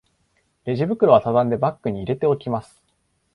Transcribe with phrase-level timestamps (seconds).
[0.65, 2.81] レジ袋はたたんでバッグに入れておきます